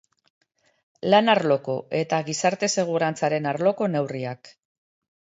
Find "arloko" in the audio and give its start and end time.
3.51-3.91